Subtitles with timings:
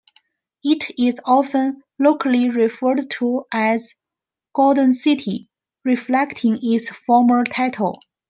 [0.63, 3.93] It is often locally referred to as
[4.51, 5.47] "Garden City",
[5.85, 7.99] reflecting its former title.